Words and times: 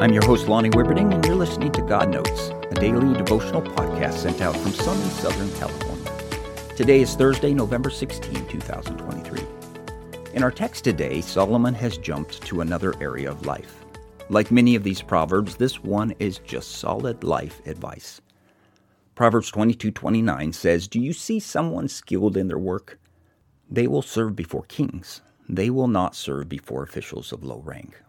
I'm 0.00 0.14
your 0.14 0.24
host, 0.24 0.48
Lonnie 0.48 0.70
Wibberding, 0.70 1.12
and 1.12 1.22
you're 1.26 1.34
listening 1.34 1.72
to 1.72 1.82
God 1.82 2.08
Notes, 2.08 2.48
a 2.70 2.74
daily 2.74 3.12
devotional 3.18 3.60
podcast 3.60 4.14
sent 4.14 4.40
out 4.40 4.56
from 4.56 4.72
sunny 4.72 5.04
Southern 5.10 5.52
California. 5.58 6.74
Today 6.74 7.02
is 7.02 7.14
Thursday, 7.14 7.52
November 7.52 7.90
16, 7.90 8.46
2023. 8.46 9.42
In 10.32 10.42
our 10.42 10.50
text 10.50 10.84
today, 10.84 11.20
Solomon 11.20 11.74
has 11.74 11.98
jumped 11.98 12.40
to 12.46 12.62
another 12.62 12.94
area 13.02 13.30
of 13.30 13.44
life. 13.44 13.84
Like 14.30 14.50
many 14.50 14.74
of 14.74 14.84
these 14.84 15.02
proverbs, 15.02 15.56
this 15.56 15.84
one 15.84 16.14
is 16.18 16.38
just 16.38 16.76
solid 16.76 17.22
life 17.22 17.60
advice. 17.66 18.22
Proverbs 19.14 19.50
22:29 19.50 20.54
says, 20.54 20.88
"Do 20.88 20.98
you 20.98 21.12
see 21.12 21.38
someone 21.38 21.88
skilled 21.88 22.38
in 22.38 22.48
their 22.48 22.58
work? 22.58 22.98
They 23.70 23.86
will 23.86 24.00
serve 24.00 24.34
before 24.34 24.62
kings. 24.62 25.20
They 25.46 25.68
will 25.68 25.88
not 25.88 26.16
serve 26.16 26.48
before 26.48 26.82
officials 26.82 27.32
of 27.32 27.44
low 27.44 27.60
rank." 27.62 28.00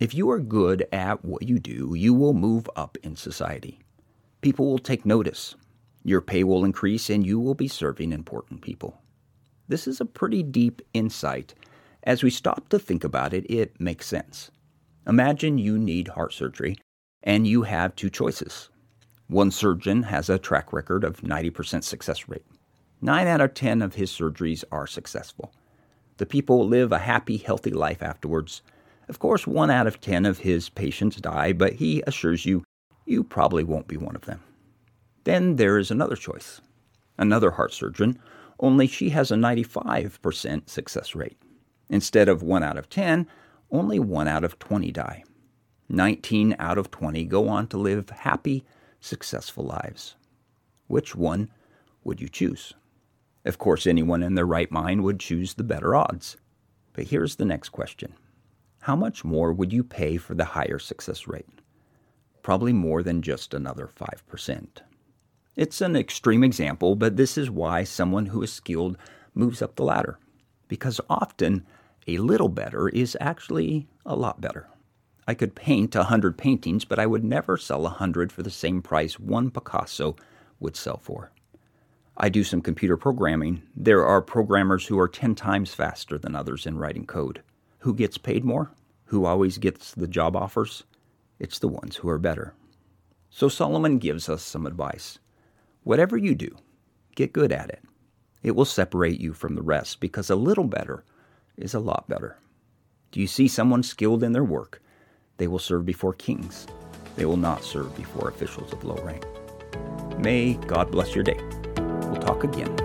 If 0.00 0.12
you 0.12 0.28
are 0.30 0.40
good 0.40 0.88
at 0.92 1.24
what 1.24 1.44
you 1.44 1.60
do, 1.60 1.94
you 1.94 2.14
will 2.14 2.34
move 2.34 2.68
up 2.74 2.98
in 3.04 3.14
society. 3.14 3.78
People 4.40 4.66
will 4.66 4.78
take 4.78 5.06
notice. 5.06 5.54
Your 6.02 6.20
pay 6.20 6.42
will 6.42 6.64
increase 6.64 7.08
and 7.08 7.24
you 7.24 7.38
will 7.38 7.54
be 7.54 7.68
serving 7.68 8.12
important 8.12 8.60
people. 8.60 9.00
This 9.68 9.86
is 9.86 10.00
a 10.00 10.04
pretty 10.04 10.42
deep 10.42 10.82
insight. 10.94 11.54
As 12.02 12.24
we 12.24 12.30
stop 12.30 12.68
to 12.70 12.78
think 12.78 13.04
about 13.04 13.32
it, 13.32 13.48
it 13.48 13.80
makes 13.80 14.06
sense. 14.06 14.50
Imagine 15.06 15.58
you 15.58 15.78
need 15.78 16.08
heart 16.08 16.32
surgery 16.32 16.76
and 17.22 17.46
you 17.46 17.62
have 17.62 17.94
two 17.94 18.10
choices. 18.10 18.70
One 19.28 19.52
surgeon 19.52 20.02
has 20.02 20.28
a 20.28 20.40
track 20.40 20.72
record 20.72 21.04
of 21.04 21.20
90% 21.20 21.84
success 21.84 22.28
rate. 22.28 22.44
9 23.00 23.26
out 23.28 23.40
of 23.40 23.54
10 23.54 23.80
of 23.80 23.94
his 23.94 24.10
surgeries 24.10 24.64
are 24.72 24.88
successful. 24.88 25.54
The 26.16 26.26
people 26.26 26.66
live 26.66 26.90
a 26.90 26.98
happy, 26.98 27.36
healthy 27.36 27.70
life 27.70 28.02
afterwards 28.02 28.60
of 29.08 29.18
course, 29.18 29.46
one 29.46 29.70
out 29.70 29.86
of 29.86 30.00
ten 30.00 30.26
of 30.26 30.38
his 30.38 30.68
patients 30.68 31.16
die, 31.16 31.52
but 31.52 31.74
he 31.74 32.02
assures 32.06 32.46
you 32.46 32.64
you 33.06 33.22
probably 33.22 33.64
won't 33.64 33.88
be 33.88 33.96
one 33.96 34.16
of 34.16 34.24
them. 34.24 34.40
Then 35.24 35.56
there 35.56 35.78
is 35.78 35.90
another 35.90 36.16
choice. 36.16 36.60
Another 37.18 37.52
heart 37.52 37.72
surgeon, 37.72 38.18
only 38.58 38.86
she 38.86 39.10
has 39.10 39.30
a 39.30 39.36
95% 39.36 40.68
success 40.68 41.14
rate. 41.14 41.36
Instead 41.88 42.28
of 42.28 42.42
1 42.42 42.62
out 42.62 42.78
of 42.78 42.88
10, 42.88 43.26
only 43.70 43.98
1 43.98 44.26
out 44.26 44.44
of 44.44 44.58
20 44.58 44.90
die. 44.90 45.24
19 45.88 46.56
out 46.58 46.78
of 46.78 46.90
20 46.90 47.24
go 47.24 47.48
on 47.48 47.66
to 47.68 47.76
live 47.76 48.08
happy, 48.10 48.64
successful 49.00 49.64
lives. 49.64 50.16
Which 50.86 51.14
one 51.14 51.50
would 52.04 52.20
you 52.20 52.28
choose? 52.28 52.72
Of 53.44 53.58
course, 53.58 53.86
anyone 53.86 54.22
in 54.22 54.34
their 54.34 54.46
right 54.46 54.70
mind 54.70 55.02
would 55.02 55.20
choose 55.20 55.54
the 55.54 55.64
better 55.64 55.94
odds. 55.94 56.36
But 56.94 57.08
here's 57.08 57.36
the 57.36 57.44
next 57.44 57.68
question 57.70 58.14
how 58.84 58.94
much 58.94 59.24
more 59.24 59.50
would 59.50 59.72
you 59.72 59.82
pay 59.82 60.18
for 60.18 60.34
the 60.34 60.44
higher 60.44 60.78
success 60.78 61.26
rate? 61.26 61.48
Probably 62.42 62.74
more 62.74 63.02
than 63.02 63.22
just 63.22 63.54
another 63.54 63.88
5%. 63.88 64.66
It's 65.56 65.80
an 65.80 65.96
extreme 65.96 66.44
example, 66.44 66.94
but 66.94 67.16
this 67.16 67.38
is 67.38 67.50
why 67.50 67.84
someone 67.84 68.26
who 68.26 68.42
is 68.42 68.52
skilled 68.52 68.98
moves 69.34 69.62
up 69.62 69.76
the 69.76 69.84
ladder. 69.84 70.18
Because 70.68 71.00
often, 71.08 71.64
a 72.06 72.18
little 72.18 72.50
better 72.50 72.90
is 72.90 73.16
actually 73.22 73.88
a 74.04 74.14
lot 74.14 74.42
better. 74.42 74.68
I 75.26 75.32
could 75.32 75.54
paint 75.54 75.96
a 75.96 76.04
hundred 76.04 76.36
paintings, 76.36 76.84
but 76.84 76.98
I 76.98 77.06
would 77.06 77.24
never 77.24 77.56
sell 77.56 77.86
a 77.86 77.88
hundred 77.88 78.30
for 78.32 78.42
the 78.42 78.50
same 78.50 78.82
price 78.82 79.18
one 79.18 79.50
Picasso 79.50 80.14
would 80.60 80.76
sell 80.76 80.98
for. 80.98 81.32
I 82.18 82.28
do 82.28 82.44
some 82.44 82.60
computer 82.60 82.98
programming. 82.98 83.62
There 83.74 84.04
are 84.04 84.20
programmers 84.20 84.88
who 84.88 84.98
are 84.98 85.08
10 85.08 85.36
times 85.36 85.72
faster 85.72 86.18
than 86.18 86.36
others 86.36 86.66
in 86.66 86.76
writing 86.76 87.06
code. 87.06 87.40
Who 87.84 87.92
gets 87.92 88.16
paid 88.16 88.46
more? 88.46 88.70
Who 89.08 89.26
always 89.26 89.58
gets 89.58 89.92
the 89.92 90.08
job 90.08 90.36
offers? 90.36 90.84
It's 91.38 91.58
the 91.58 91.68
ones 91.68 91.96
who 91.96 92.08
are 92.08 92.18
better. 92.18 92.54
So 93.28 93.50
Solomon 93.50 93.98
gives 93.98 94.26
us 94.26 94.42
some 94.42 94.66
advice. 94.66 95.18
Whatever 95.82 96.16
you 96.16 96.34
do, 96.34 96.56
get 97.14 97.34
good 97.34 97.52
at 97.52 97.68
it. 97.68 97.82
It 98.42 98.52
will 98.52 98.64
separate 98.64 99.20
you 99.20 99.34
from 99.34 99.54
the 99.54 99.60
rest 99.60 100.00
because 100.00 100.30
a 100.30 100.34
little 100.34 100.64
better 100.64 101.04
is 101.58 101.74
a 101.74 101.78
lot 101.78 102.08
better. 102.08 102.38
Do 103.12 103.20
you 103.20 103.26
see 103.26 103.48
someone 103.48 103.82
skilled 103.82 104.24
in 104.24 104.32
their 104.32 104.44
work? 104.44 104.80
They 105.36 105.46
will 105.46 105.58
serve 105.58 105.84
before 105.84 106.14
kings. 106.14 106.66
They 107.16 107.26
will 107.26 107.36
not 107.36 107.64
serve 107.64 107.94
before 107.94 108.30
officials 108.30 108.72
of 108.72 108.82
low 108.82 108.96
rank. 109.04 109.26
May 110.18 110.54
God 110.54 110.90
bless 110.90 111.14
your 111.14 111.22
day. 111.22 111.38
We'll 111.76 112.22
talk 112.22 112.44
again 112.44 112.83